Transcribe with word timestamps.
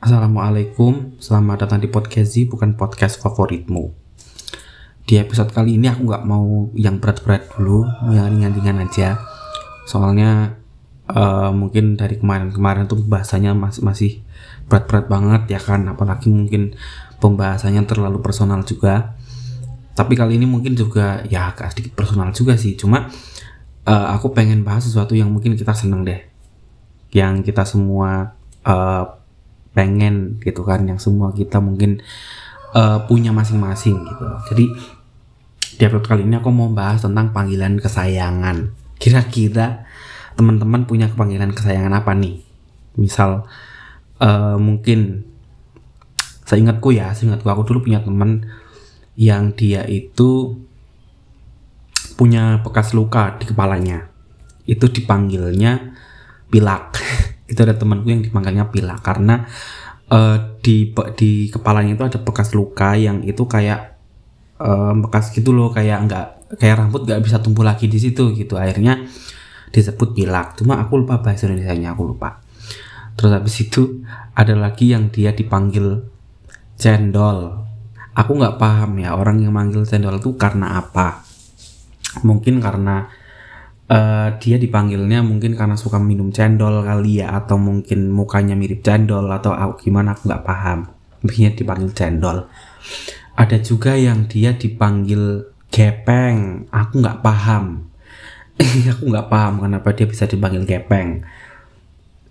Assalamualaikum, 0.00 1.20
selamat 1.20 1.68
datang 1.68 1.84
di 1.84 1.88
podcast 1.92 2.32
Z, 2.32 2.48
bukan 2.48 2.72
podcast 2.72 3.20
favoritmu. 3.20 3.92
Di 5.04 5.20
episode 5.20 5.52
kali 5.52 5.76
ini 5.76 5.92
aku 5.92 6.08
nggak 6.08 6.24
mau 6.24 6.72
yang 6.72 6.96
berat-berat 6.96 7.52
dulu, 7.52 7.84
yang 8.08 8.32
ringan-ringan 8.32 8.80
aja. 8.88 9.20
Soalnya 9.84 10.56
uh, 11.04 11.52
mungkin 11.52 12.00
dari 12.00 12.16
kemarin-kemarin 12.16 12.88
tuh 12.88 13.04
bahasanya 13.04 13.52
masih 13.52 13.84
masih 13.84 14.12
berat-berat 14.72 15.12
banget 15.12 15.42
ya 15.52 15.60
kan, 15.60 15.84
apalagi 15.84 16.32
mungkin 16.32 16.72
pembahasannya 17.20 17.84
terlalu 17.84 18.24
personal 18.24 18.64
juga. 18.64 19.20
Tapi 19.92 20.16
kali 20.16 20.40
ini 20.40 20.48
mungkin 20.48 20.80
juga 20.80 21.28
ya 21.28 21.52
agak 21.52 21.76
sedikit 21.76 21.92
personal 21.92 22.32
juga 22.32 22.56
sih, 22.56 22.72
cuma 22.72 23.12
uh, 23.84 24.06
aku 24.16 24.32
pengen 24.32 24.64
bahas 24.64 24.88
sesuatu 24.88 25.12
yang 25.12 25.28
mungkin 25.28 25.60
kita 25.60 25.76
seneng 25.76 26.08
deh, 26.08 26.24
yang 27.12 27.44
kita 27.44 27.68
semua 27.68 28.32
uh, 28.64 29.19
pengen 29.70 30.42
gitu 30.42 30.66
kan 30.66 30.82
yang 30.82 30.98
semua 30.98 31.30
kita 31.30 31.62
mungkin 31.62 32.02
uh, 32.74 33.06
punya 33.06 33.30
masing-masing 33.30 33.96
gitu. 34.02 34.24
Jadi 34.50 34.64
di 35.80 35.82
episode 35.86 36.06
kali 36.06 36.22
ini 36.26 36.36
aku 36.36 36.50
mau 36.52 36.68
bahas 36.68 37.00
tentang 37.00 37.32
panggilan 37.32 37.78
kesayangan. 37.80 38.74
Kira-kira 39.00 39.86
teman-teman 40.36 40.84
punya 40.84 41.08
panggilan 41.08 41.54
kesayangan 41.54 41.94
apa 41.94 42.12
nih? 42.12 42.42
Misal 42.98 43.46
uh, 44.20 44.56
mungkin 44.60 45.24
seingatku 46.44 46.90
ya 46.90 47.14
seingatku 47.14 47.46
aku 47.46 47.62
dulu 47.62 47.86
punya 47.86 48.02
teman 48.02 48.42
yang 49.14 49.54
dia 49.54 49.86
itu 49.86 50.58
punya 52.18 52.60
bekas 52.60 52.92
luka 52.92 53.38
di 53.40 53.48
kepalanya. 53.48 54.10
Itu 54.68 54.92
dipanggilnya 54.92 55.96
pilak 56.50 56.98
itu 57.50 57.60
ada 57.66 57.74
temanku 57.74 58.06
yang 58.06 58.22
dipanggilnya 58.22 58.70
Pila. 58.70 59.02
Karena 59.02 59.42
uh, 60.14 60.58
di 60.62 60.94
di 61.18 61.50
kepalanya 61.50 61.98
itu 61.98 62.04
ada 62.06 62.18
bekas 62.22 62.54
luka 62.54 62.94
yang 62.94 63.26
itu 63.26 63.42
kayak 63.50 63.98
uh, 64.62 64.94
bekas 64.94 65.34
gitu 65.34 65.50
loh 65.50 65.74
kayak 65.74 66.06
nggak 66.06 66.26
kayak 66.62 66.78
rambut 66.78 67.06
nggak 67.06 67.22
bisa 67.26 67.42
tumbuh 67.42 67.66
lagi 67.66 67.90
di 67.90 67.98
situ 67.98 68.30
gitu. 68.38 68.54
Akhirnya 68.54 69.02
disebut 69.70 70.14
pilak 70.14 70.58
cuma 70.58 70.82
aku 70.82 71.02
lupa 71.02 71.22
bahasa 71.22 71.50
Indonesia 71.50 71.74
nya 71.74 71.90
aku 71.94 72.14
lupa. 72.14 72.42
Terus 73.18 73.34
habis 73.34 73.54
itu 73.58 74.02
ada 74.32 74.54
lagi 74.54 74.94
yang 74.94 75.10
dia 75.10 75.34
dipanggil 75.34 76.06
cendol. 76.78 77.66
Aku 78.14 78.34
nggak 78.34 78.58
paham 78.58 78.98
ya 78.98 79.14
orang 79.14 79.42
yang 79.42 79.54
manggil 79.54 79.86
cendol 79.86 80.18
itu 80.18 80.34
karena 80.38 80.78
apa. 80.78 81.22
Mungkin 82.26 82.58
karena 82.58 83.06
uh, 83.90 84.28
dia 84.38 84.56
dipanggilnya 84.56 85.20
mungkin 85.20 85.58
karena 85.58 85.74
suka 85.74 85.98
minum 85.98 86.30
cendol 86.30 86.86
kali 86.86 87.20
ya 87.20 87.34
atau 87.34 87.58
mungkin 87.58 88.14
mukanya 88.14 88.54
mirip 88.54 88.86
cendol 88.86 89.26
atau 89.26 89.58
gimana 89.82 90.14
aku 90.14 90.30
nggak 90.30 90.46
paham. 90.46 90.86
Mungkin 91.20 91.58
dipanggil 91.58 91.90
cendol. 91.92 92.46
Ada 93.36 93.60
juga 93.60 93.98
yang 93.98 94.30
dia 94.30 94.54
dipanggil 94.54 95.44
gepeng. 95.68 96.70
Aku 96.70 97.02
nggak 97.02 97.20
paham. 97.20 97.90
Aku 98.96 99.02
nggak 99.08 99.28
paham 99.28 99.64
kenapa 99.64 99.92
dia 99.96 100.06
bisa 100.08 100.24
dipanggil 100.24 100.64
gepeng. 100.64 101.24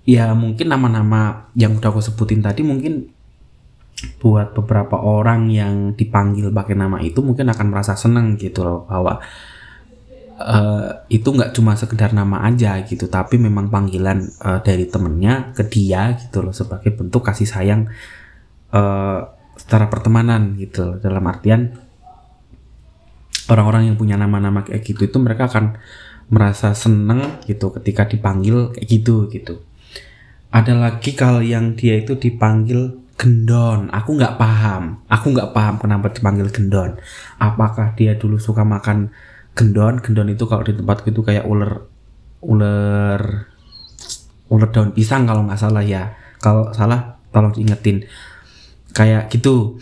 Ya 0.09 0.33
mungkin 0.33 0.73
nama-nama 0.73 1.53
yang 1.53 1.77
udah 1.77 1.93
aku 1.93 2.01
sebutin 2.01 2.41
tadi 2.41 2.65
mungkin 2.65 3.13
buat 4.17 4.57
beberapa 4.57 4.97
orang 4.97 5.53
yang 5.53 5.93
dipanggil 5.93 6.49
pakai 6.49 6.73
nama 6.73 6.97
itu 7.03 7.21
mungkin 7.21 7.51
akan 7.51 7.67
merasa 7.69 7.93
seneng 7.93 8.39
gitu 8.39 8.65
loh 8.65 8.89
bahwa 8.89 9.21
uh, 10.39 11.03
itu 11.11 11.27
nggak 11.27 11.51
cuma 11.51 11.75
sekedar 11.75 12.15
nama 12.15 12.47
aja 12.47 12.79
gitu 12.87 13.11
tapi 13.11 13.35
memang 13.35 13.67
panggilan 13.67 14.23
uh, 14.39 14.63
dari 14.63 14.87
temennya 14.87 15.51
ke 15.51 15.67
dia 15.67 16.15
gitu 16.15 16.41
loh 16.41 16.55
sebagai 16.55 16.95
bentuk 16.95 17.27
kasih 17.27 17.45
sayang 17.45 17.91
uh, 18.71 19.19
secara 19.59 19.91
pertemanan 19.91 20.55
gitu 20.55 20.95
loh. 20.95 20.97
dalam 21.03 21.23
artian 21.27 21.75
orang-orang 23.51 23.91
yang 23.91 23.97
punya 23.99 24.15
nama-nama 24.15 24.63
kayak 24.63 24.85
gitu 24.85 25.09
itu 25.09 25.17
mereka 25.19 25.51
akan 25.51 25.75
merasa 26.29 26.77
seneng 26.77 27.41
gitu 27.49 27.73
ketika 27.73 28.05
dipanggil 28.05 28.71
kayak 28.71 28.87
gitu 28.87 29.27
gitu. 29.33 29.65
Ada 30.49 30.73
lagi 30.77 31.13
kalau 31.13 31.41
yang 31.41 31.77
dia 31.77 31.97
itu 31.97 32.17
dipanggil 32.17 33.01
gendon. 33.17 33.89
Aku 33.89 34.15
nggak 34.17 34.37
paham. 34.37 35.01
Aku 35.09 35.33
nggak 35.33 35.51
paham 35.53 35.75
kenapa 35.81 36.13
dipanggil 36.13 36.47
gendon. 36.53 36.97
Apakah 37.41 37.93
dia 37.97 38.15
dulu 38.15 38.37
suka 38.37 38.61
makan 38.61 39.09
gendon 39.59 39.99
gendon 39.99 40.31
itu 40.31 40.47
kalau 40.47 40.63
di 40.63 40.71
tempat 40.71 41.03
itu 41.03 41.19
kayak 41.19 41.43
ular 41.43 41.83
ular 42.39 43.51
ular 44.49 44.69
daun 44.73 44.91
pisang 44.95 45.27
kalau 45.27 45.45
nggak 45.45 45.59
salah 45.59 45.83
ya. 45.85 46.15
Kalau 46.39 46.71
salah 46.73 47.21
tolong 47.29 47.53
diingetin. 47.53 48.07
Kayak 48.95 49.29
gitu. 49.29 49.77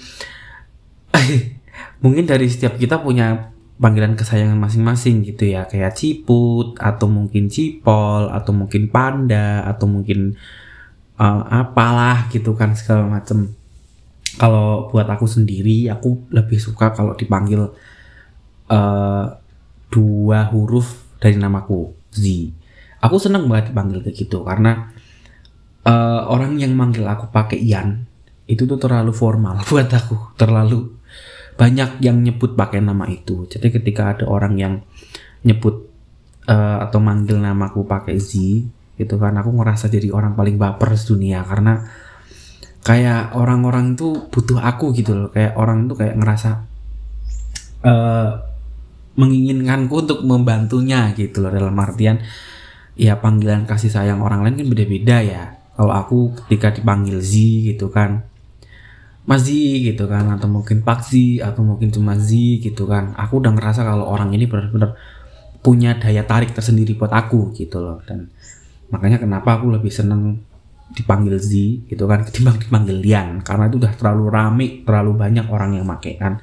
Mungkin 2.03 2.25
dari 2.27 2.49
setiap 2.51 2.75
kita 2.77 3.01
punya 3.01 3.53
panggilan 3.77 4.17
kesayangan 4.17 4.59
masing-masing 4.59 5.23
gitu 5.23 5.47
ya. 5.47 5.65
Kayak 5.65 5.95
ciput 5.95 6.75
atau 6.77 7.07
mungkin 7.07 7.47
cipol 7.47 8.29
atau 8.29 8.51
mungkin 8.53 8.89
panda 8.91 9.63
atau 9.65 9.85
mungkin 9.85 10.35
uh, 11.17 11.41
apalah 11.47 12.27
gitu 12.29 12.53
kan 12.53 12.75
segala 12.75 13.07
macem. 13.07 13.53
Kalau 14.37 14.91
buat 14.93 15.09
aku 15.09 15.25
sendiri 15.25 15.89
aku 15.89 16.29
lebih 16.29 16.61
suka 16.61 16.93
kalau 16.93 17.17
dipanggil 17.17 17.73
uh, 18.69 19.25
dua 19.91 20.49
huruf 20.51 21.17
dari 21.17 21.35
namaku 21.35 21.93
Z. 22.13 22.23
Aku 23.03 23.21
seneng 23.21 23.45
banget 23.45 23.71
dipanggil 23.71 24.01
kayak 24.01 24.17
gitu 24.17 24.41
karena 24.41 24.89
uh, 25.85 26.27
orang 26.27 26.57
yang 26.57 26.73
manggil 26.73 27.05
aku 27.05 27.29
pakai 27.29 27.61
Ian 27.61 28.05
itu 28.47 28.63
tuh 28.63 28.79
terlalu 28.79 29.11
formal 29.11 29.61
buat 29.69 29.87
aku, 29.91 30.37
terlalu 30.39 30.97
banyak 31.57 32.01
yang 32.05 32.21
nyebut 32.21 32.53
pakai 32.53 32.79
nama 32.81 33.09
itu. 33.09 33.49
Jadi 33.49 33.73
ketika 33.73 34.13
ada 34.13 34.25
orang 34.29 34.53
yang 34.55 34.73
nyebut 35.41 35.89
uh, 36.49 36.77
atau 36.85 36.99
manggil 37.01 37.37
namaku 37.37 37.85
pakai 37.85 38.17
Z 38.17 38.33
gitu 38.97 39.21
kan 39.21 39.37
aku 39.37 39.53
ngerasa 39.53 39.93
jadi 39.93 40.09
orang 40.09 40.33
paling 40.33 40.57
baper 40.57 40.97
di 40.97 41.05
dunia 41.05 41.45
karena 41.45 41.85
kayak 42.81 43.37
orang-orang 43.37 43.93
tuh 43.93 44.25
butuh 44.33 44.57
aku 44.57 44.89
gitu 44.97 45.13
loh 45.13 45.29
kayak 45.29 45.53
orang 45.53 45.85
tuh 45.85 46.01
kayak 46.01 46.17
ngerasa 46.17 46.65
uh, 47.85 48.29
menginginkanku 49.17 50.05
untuk 50.05 50.19
membantunya 50.23 51.11
gitu 51.17 51.41
loh 51.41 51.49
dalam 51.49 51.73
artian 51.75 52.21
ya 52.93 53.17
panggilan 53.17 53.65
kasih 53.65 53.89
sayang 53.89 54.21
orang 54.21 54.45
lain 54.45 54.61
kan 54.61 54.67
beda-beda 54.69 55.17
ya. 55.25 55.43
Kalau 55.77 55.93
aku 55.93 56.33
ketika 56.45 56.73
dipanggil 56.73 57.21
Z 57.21 57.37
gitu 57.73 57.93
kan 57.93 58.25
Mas 59.27 59.45
Z 59.45 59.53
gitu 59.83 60.07
kan 60.09 60.25
atau 60.33 60.49
mungkin 60.49 60.81
Pak 60.81 61.05
Z 61.05 61.43
atau 61.43 61.61
mungkin 61.61 61.93
cuma 61.93 62.17
Z 62.17 62.31
gitu 62.63 62.87
kan 62.89 63.13
aku 63.13 63.43
udah 63.43 63.53
ngerasa 63.53 63.85
kalau 63.85 64.07
orang 64.09 64.33
ini 64.33 64.49
benar-benar 64.49 64.97
punya 65.61 65.99
daya 65.99 66.23
tarik 66.23 66.55
tersendiri 66.55 66.95
buat 66.95 67.11
aku 67.11 67.53
gitu 67.53 67.77
loh. 67.83 68.01
Dan 68.07 68.31
makanya 68.89 69.21
kenapa 69.21 69.59
aku 69.59 69.69
lebih 69.69 69.91
seneng 69.91 70.41
dipanggil 70.95 71.35
Z 71.37 71.51
gitu 71.91 72.07
kan 72.07 72.23
ketimbang 72.23 72.57
dipanggil 72.63 72.97
Lian 73.03 73.43
karena 73.43 73.67
itu 73.67 73.77
udah 73.77 73.93
terlalu 73.99 74.23
rame 74.31 74.67
terlalu 74.87 75.11
banyak 75.19 75.45
orang 75.51 75.75
yang 75.75 75.83
make 75.83 76.15
kan 76.15 76.39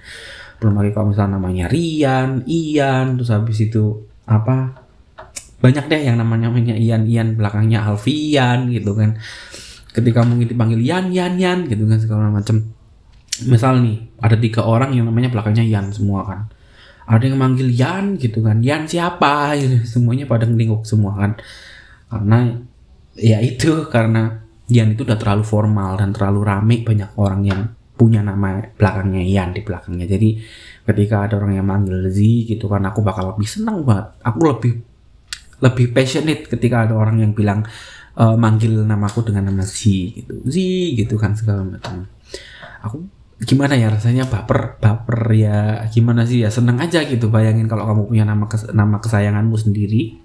belum 0.63 0.75
lagi 0.81 0.91
kalau 0.95 1.11
misalnya 1.11 1.37
namanya 1.39 1.67
Rian, 1.69 2.45
Ian, 2.47 3.19
terus 3.19 3.31
habis 3.35 3.59
itu 3.61 4.07
apa 4.25 4.85
banyak 5.65 5.85
deh 5.89 6.03
yang 6.13 6.21
namanya 6.21 6.53
namanya 6.53 6.77
Ian, 6.77 7.09
Ian 7.09 7.41
belakangnya 7.41 7.89
Alfian 7.89 8.69
gitu 8.69 8.93
kan. 8.93 9.17
Ketika 9.97 10.21
mungkin 10.27 10.53
dipanggil 10.53 10.77
Ian, 10.85 11.09
Ian, 11.09 11.41
Ian 11.41 11.65
gitu 11.65 11.89
kan 11.89 11.99
segala 12.03 12.29
macam. 12.29 12.61
Misal 13.49 13.81
nih 13.81 13.99
ada 14.21 14.37
tiga 14.37 14.63
orang 14.63 14.93
yang 14.93 15.09
namanya 15.09 15.33
belakangnya 15.33 15.65
Ian 15.65 15.89
semua 15.89 16.29
kan. 16.29 16.41
Ada 17.05 17.33
yang 17.33 17.37
manggil 17.41 17.69
Ian 17.73 18.17
gitu 18.21 18.45
kan, 18.45 18.61
Ian 18.61 18.85
siapa? 18.85 19.57
Gitu. 19.57 19.85
Semuanya 19.89 20.29
pada 20.29 20.45
ngelingkuk 20.45 20.85
semua 20.85 21.17
kan. 21.17 21.33
Karena 22.13 22.61
ya 23.17 23.41
itu 23.41 23.89
karena 23.89 24.45
Ian 24.69 24.97
itu 24.97 25.05
udah 25.05 25.17
terlalu 25.17 25.45
formal 25.45 25.97
dan 25.97 26.13
terlalu 26.13 26.41
rame 26.45 26.77
banyak 26.85 27.11
orang 27.17 27.41
yang 27.45 27.61
punya 27.95 28.21
nama 28.27 28.59
belakangnya 28.75 29.23
Ian 29.23 29.55
di 29.55 29.63
belakangnya. 29.63 30.07
Jadi 30.11 30.43
ketika 30.85 31.27
ada 31.31 31.39
orang 31.39 31.57
yang 31.57 31.67
manggil 31.67 32.11
Z 32.11 32.19
gitu 32.21 32.67
kan 32.67 32.83
aku 32.85 33.01
bakal 33.01 33.35
lebih 33.35 33.47
senang 33.47 33.87
banget. 33.87 34.13
Aku 34.27 34.39
lebih 34.51 34.73
lebih 35.63 35.87
passionate 35.95 36.51
ketika 36.51 36.85
ada 36.85 36.95
orang 36.99 37.23
yang 37.23 37.33
bilang 37.33 37.63
uh, 38.19 38.35
manggil 38.35 38.83
namaku 38.83 39.23
dengan 39.23 39.49
nama 39.55 39.63
Z 39.63 39.87
gitu. 39.87 40.43
Z 40.45 40.57
gitu 40.99 41.15
kan 41.17 41.39
segala 41.39 41.63
macam. 41.63 42.11
Aku 42.83 43.07
gimana 43.47 43.79
ya 43.79 43.95
rasanya? 43.95 44.27
Baper 44.27 44.83
baper 44.83 45.31
ya. 45.31 45.87
Gimana 45.89 46.27
sih 46.27 46.43
ya? 46.43 46.51
Seneng 46.51 46.83
aja 46.83 47.01
gitu. 47.07 47.31
Bayangin 47.31 47.71
kalau 47.71 47.87
kamu 47.87 48.03
punya 48.11 48.25
nama 48.27 48.51
kes, 48.51 48.75
nama 48.75 48.99
kesayanganmu 48.99 49.55
sendiri 49.55 50.25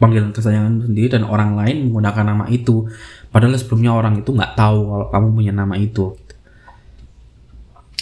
panggilan 0.00 0.32
kesayanganmu 0.32 0.88
sendiri 0.88 1.12
dan 1.12 1.28
orang 1.28 1.54
lain 1.54 1.92
menggunakan 1.92 2.24
nama 2.24 2.44
itu. 2.48 2.88
Padahal 3.28 3.54
sebelumnya 3.60 3.92
orang 3.92 4.24
itu 4.24 4.32
nggak 4.32 4.56
tahu 4.56 4.78
kalau 4.88 5.06
kamu 5.12 5.26
punya 5.36 5.52
nama 5.52 5.76
itu 5.76 6.16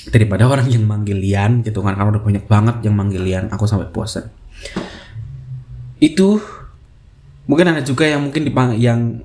daripada 0.08 0.48
orang 0.48 0.68
yang 0.68 0.84
manggil 0.84 1.16
Lian 1.16 1.60
gitu 1.62 1.80
kan. 1.80 1.96
Karena 1.96 2.12
udah 2.16 2.24
banyak 2.24 2.44
banget 2.48 2.76
yang 2.84 2.94
manggil 2.96 3.22
Lian 3.22 3.52
aku 3.52 3.64
sampai 3.68 3.88
bosan 3.92 4.28
itu 5.98 6.38
mungkin 7.50 7.74
ada 7.74 7.82
juga 7.82 8.06
yang 8.06 8.30
mungkin 8.30 8.46
dipang 8.46 8.78
yang 8.78 9.22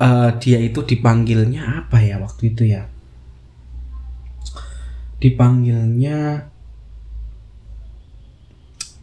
uh, 0.00 0.32
dia 0.40 0.56
itu 0.60 0.80
dipanggilnya 0.80 1.84
apa 1.84 2.00
ya 2.00 2.16
waktu 2.16 2.56
itu 2.56 2.64
ya? 2.72 2.88
Dipanggilnya 5.20 6.48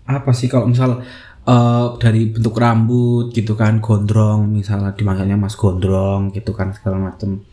apa 0.09 0.31
sih? 0.33 0.49
Kalau 0.49 0.65
misal 0.65 1.05
uh, 1.45 1.85
dari 2.01 2.33
bentuk 2.33 2.57
rambut 2.57 3.29
gitu 3.29 3.53
kan 3.53 3.77
gondrong 3.77 4.49
misalnya 4.49 4.97
dipanggilnya 4.97 5.37
mas 5.37 5.53
gondrong 5.53 6.33
gitu 6.33 6.57
kan 6.57 6.73
segala 6.73 7.13
macam 7.13 7.45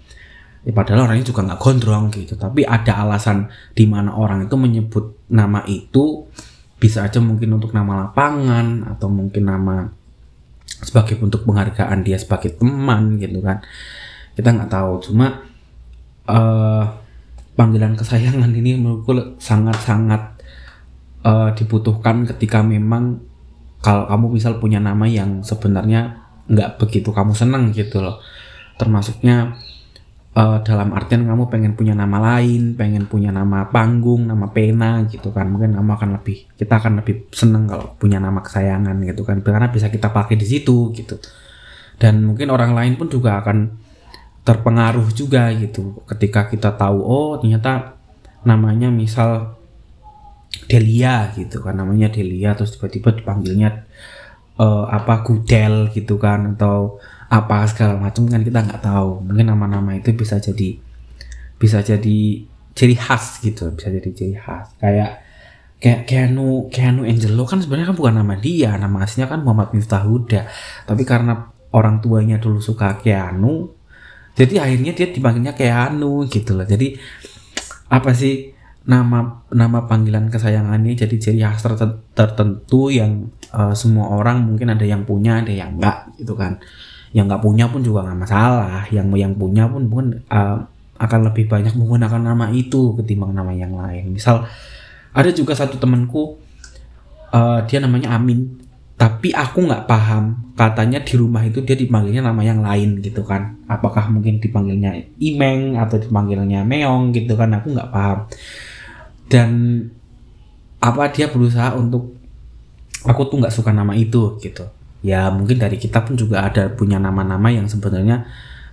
ya 0.65 0.73
padahal 0.73 1.07
orangnya 1.07 1.29
juga 1.29 1.45
nggak 1.45 1.61
gondrong 1.61 2.05
gitu. 2.11 2.35
Tapi 2.35 2.65
ada 2.65 3.05
alasan 3.05 3.53
di 3.77 3.85
mana 3.85 4.17
orang 4.17 4.49
itu 4.49 4.57
menyebut 4.57 5.29
nama 5.29 5.61
itu 5.69 6.25
bisa 6.81 7.05
aja 7.05 7.21
mungkin 7.21 7.57
untuk 7.57 7.73
nama 7.73 8.09
lapangan 8.09 8.97
atau 8.97 9.09
mungkin 9.09 9.49
nama 9.49 9.89
sebagai 10.65 11.17
bentuk 11.17 11.49
penghargaan 11.49 12.05
dia 12.05 12.17
sebagai 12.17 12.57
teman 12.57 13.21
gitu 13.21 13.45
kan. 13.45 13.61
Kita 14.35 14.51
nggak 14.51 14.73
tahu. 14.73 14.93
Cuma 15.05 15.45
uh, 16.29 16.85
panggilan 17.55 17.95
kesayangan 17.95 18.51
ini 18.51 18.81
menurutku 18.81 19.39
sangat-sangat 19.39 20.43
uh, 21.23 21.53
dibutuhkan 21.55 22.27
ketika 22.27 22.61
memang 22.65 23.23
kalau 23.85 24.09
kamu 24.09 24.41
misal 24.41 24.57
punya 24.59 24.81
nama 24.81 25.05
yang 25.05 25.45
sebenarnya 25.45 26.25
nggak 26.49 26.81
begitu 26.81 27.13
kamu 27.13 27.37
seneng 27.37 27.73
gitu 27.73 28.01
loh. 28.01 28.21
Termasuknya 28.81 29.55
uh, 30.35 30.59
dalam 30.61 30.91
artian 30.93 31.25
kamu 31.25 31.47
pengen 31.49 31.73
punya 31.79 31.95
nama 31.95 32.19
lain 32.19 32.75
pengen 32.75 33.07
punya 33.07 33.31
nama 33.31 33.71
panggung 33.71 34.27
nama 34.27 34.51
pena 34.51 35.07
gitu 35.07 35.31
kan. 35.31 35.49
Mungkin 35.49 35.79
kamu 35.79 35.91
akan 35.95 36.11
lebih 36.21 36.51
kita 36.59 36.83
akan 36.83 37.03
lebih 37.03 37.31
seneng 37.31 37.71
kalau 37.71 37.95
punya 37.97 38.19
nama 38.19 38.43
kesayangan 38.43 38.97
gitu 39.07 39.23
kan. 39.23 39.41
Karena 39.41 39.71
bisa 39.71 39.89
kita 39.89 40.11
pakai 40.11 40.35
di 40.35 40.47
situ 40.47 40.91
gitu. 40.93 41.17
Dan 41.97 42.27
mungkin 42.27 42.51
orang 42.51 42.75
lain 42.75 42.99
pun 42.99 43.07
juga 43.07 43.39
akan 43.41 43.71
terpengaruh 44.45 45.09
juga 45.15 45.49
gitu. 45.55 46.03
Ketika 46.05 46.51
kita 46.51 46.75
tahu 46.75 46.99
oh 47.01 47.39
ternyata 47.39 47.97
namanya 48.45 48.91
misal 48.91 49.57
Delia 50.67 51.31
gitu 51.35 51.63
kan. 51.63 51.79
Namanya 51.79 52.11
Delia 52.11 52.59
terus 52.59 52.75
tiba-tiba 52.75 53.15
dipanggilnya 53.15 53.87
uh, 54.59 54.91
apa 54.91 55.23
Gudel 55.23 55.95
gitu 55.95 56.19
kan. 56.19 56.59
Atau 56.59 56.99
apa 57.31 57.65
segala 57.71 57.97
macam 58.01 58.27
kan 58.29 58.43
kita 58.43 58.61
nggak 58.65 58.83
tahu. 58.83 59.25
Mungkin 59.25 59.47
nama-nama 59.49 59.97
itu 59.97 60.13
bisa 60.13 60.41
jadi 60.41 60.77
bisa 61.57 61.81
jadi 61.81 62.45
ciri 62.75 62.97
khas 62.99 63.41
gitu 63.41 63.71
bisa 63.73 63.89
jadi 63.89 64.09
ciri 64.11 64.37
khas. 64.37 64.75
Kayak 64.81 65.23
kayak 65.79 66.01
Keanu 66.09 66.69
Keanu 66.73 67.05
Angelo 67.05 67.45
kan 67.45 67.61
sebenarnya 67.61 67.93
kan 67.93 67.97
bukan 67.99 68.15
nama 68.21 68.35
dia 68.41 68.75
nama 68.81 69.05
aslinya 69.05 69.29
kan 69.31 69.41
Muhammad 69.45 69.73
Miftah 69.73 70.03
Huda. 70.05 70.49
Tapi 70.89 71.03
karena 71.07 71.49
orang 71.75 72.03
tuanya 72.05 72.37
dulu 72.41 72.59
suka 72.59 72.99
Keanu 73.01 73.71
jadi 74.35 74.67
akhirnya 74.67 74.93
dia 74.99 75.07
dipanggilnya 75.15 75.55
Keanu 75.55 76.27
gitu 76.27 76.59
loh. 76.59 76.67
Jadi 76.67 76.99
apa 77.87 78.11
sih 78.11 78.51
nama 78.85 79.41
nama 79.49 79.89
panggilan 79.89 80.29
kesayangannya 80.29 80.93
jadi 80.93 81.17
ciri 81.17 81.41
khas 81.41 81.65
tertentu 82.13 82.93
yang 82.93 83.33
uh, 83.55 83.73
semua 83.73 84.13
orang 84.13 84.45
mungkin 84.45 84.77
ada 84.77 84.85
yang 84.85 85.09
punya 85.09 85.41
ada 85.41 85.49
yang 85.49 85.81
enggak 85.81 86.13
gitu 86.21 86.37
kan 86.37 86.61
yang 87.15 87.31
nggak 87.31 87.47
punya 87.47 87.71
pun 87.71 87.81
juga 87.81 88.03
nggak 88.03 88.19
masalah. 88.27 88.83
Yang 88.91 89.07
yang 89.15 89.33
punya 89.39 89.65
pun 89.71 89.87
mungkin 89.87 90.27
uh, 90.27 90.67
akan 90.99 91.21
lebih 91.31 91.47
banyak 91.47 91.79
menggunakan 91.79 92.21
nama 92.21 92.51
itu 92.51 92.99
ketimbang 92.99 93.31
nama 93.31 93.55
yang 93.55 93.79
lain. 93.79 94.19
Misal 94.19 94.43
ada 95.15 95.31
juga 95.31 95.55
satu 95.55 95.79
temanku 95.79 96.43
uh, 97.31 97.63
dia 97.71 97.79
namanya 97.79 98.19
Amin. 98.19 98.59
Tapi 98.95 99.31
aku 99.31 99.67
nggak 99.67 99.87
paham 99.91 100.55
katanya 100.55 101.03
di 101.03 101.15
rumah 101.19 101.43
itu 101.43 101.63
dia 101.63 101.75
dipanggilnya 101.75 102.23
nama 102.23 102.43
yang 102.43 102.59
lain 102.63 102.99
gitu 102.99 103.23
kan. 103.23 103.63
Apakah 103.71 104.11
mungkin 104.11 104.43
dipanggilnya 104.43 104.99
Imeng 105.23 105.79
atau 105.79 105.99
dipanggilnya 106.03 106.67
Meong 106.67 107.15
gitu 107.15 107.39
kan 107.39 107.55
aku 107.55 107.79
nggak 107.79 107.91
paham. 107.95 108.27
Dan 109.31 109.51
apa 110.83 111.11
dia 111.15 111.31
berusaha 111.31 111.79
untuk 111.79 112.19
aku 113.07 113.23
tuh 113.31 113.39
nggak 113.39 113.55
suka 113.55 113.71
nama 113.71 113.95
itu 113.95 114.37
gitu 114.43 114.67
ya 115.05 115.29
mungkin 115.29 115.61
dari 115.61 115.77
kita 115.77 116.01
pun 116.01 116.17
juga 116.17 116.49
ada 116.49 116.73
punya 116.73 116.97
nama-nama 116.97 117.53
yang 117.53 117.69
sebenarnya 117.69 118.25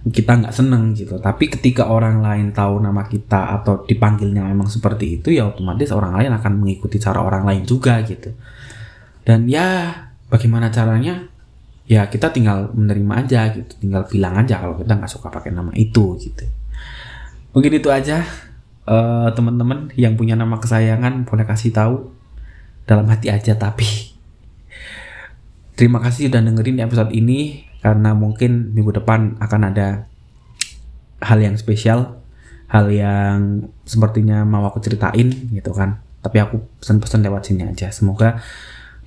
kita 0.08 0.34
nggak 0.40 0.56
seneng 0.56 0.96
gitu. 0.98 1.20
Tapi 1.20 1.52
ketika 1.52 1.92
orang 1.92 2.24
lain 2.24 2.56
tahu 2.56 2.80
nama 2.80 3.06
kita 3.06 3.62
atau 3.62 3.84
dipanggilnya 3.86 4.48
memang 4.48 4.72
seperti 4.72 5.22
itu 5.22 5.30
ya 5.36 5.52
otomatis 5.52 5.92
orang 5.94 6.18
lain 6.18 6.32
akan 6.34 6.52
mengikuti 6.58 6.98
cara 6.98 7.22
orang 7.22 7.46
lain 7.46 7.68
juga 7.68 8.00
gitu. 8.02 8.34
Dan 9.28 9.46
ya 9.46 9.94
bagaimana 10.32 10.72
caranya? 10.74 11.28
Ya 11.86 12.08
kita 12.08 12.32
tinggal 12.32 12.72
menerima 12.72 13.28
aja 13.28 13.52
gitu. 13.52 13.76
Tinggal 13.78 14.08
bilang 14.08 14.40
aja 14.40 14.64
kalau 14.64 14.80
kita 14.80 14.96
nggak 14.98 15.12
suka 15.12 15.28
pakai 15.28 15.52
nama 15.52 15.70
itu 15.76 16.16
gitu. 16.18 16.48
Mungkin 17.52 17.76
itu 17.76 17.92
aja. 17.92 18.24
Uh, 18.82 19.30
teman-teman 19.38 19.94
yang 19.94 20.18
punya 20.18 20.34
nama 20.34 20.58
kesayangan 20.58 21.28
boleh 21.28 21.46
kasih 21.46 21.70
tahu. 21.76 22.10
Dalam 22.90 23.06
hati 23.06 23.30
aja 23.30 23.54
tapi 23.54 24.11
terima 25.76 26.00
kasih 26.04 26.30
sudah 26.30 26.42
dengerin 26.44 26.84
episode 26.84 27.12
ini 27.12 27.68
karena 27.82 28.14
mungkin 28.14 28.72
minggu 28.76 28.94
depan 29.02 29.42
akan 29.42 29.62
ada 29.74 30.06
hal 31.22 31.40
yang 31.42 31.58
spesial 31.58 32.22
hal 32.70 32.88
yang 32.88 33.68
sepertinya 33.84 34.46
mau 34.48 34.64
aku 34.68 34.80
ceritain 34.80 35.30
gitu 35.52 35.72
kan 35.74 36.00
tapi 36.22 36.38
aku 36.38 36.62
pesan-pesan 36.80 37.26
lewat 37.26 37.52
sini 37.52 37.66
aja 37.68 37.90
semoga 37.90 38.40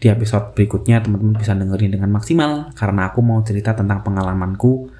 di 0.02 0.10
episode 0.10 0.52
berikutnya 0.52 1.00
teman-teman 1.00 1.38
bisa 1.38 1.54
dengerin 1.54 1.94
dengan 1.94 2.10
maksimal 2.10 2.74
karena 2.74 3.08
aku 3.08 3.22
mau 3.22 3.40
cerita 3.46 3.72
tentang 3.72 4.02
pengalamanku 4.02 4.90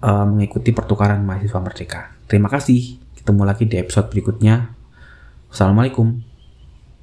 uh, 0.00 0.24
mengikuti 0.24 0.70
pertukaran 0.70 1.20
mahasiswa 1.26 1.60
merdeka 1.60 2.14
terima 2.30 2.46
kasih 2.46 3.00
Ketemu 3.20 3.44
lagi 3.44 3.68
di 3.68 3.76
episode 3.76 4.08
berikutnya. 4.08 4.72
Wassalamualaikum. 5.52 6.29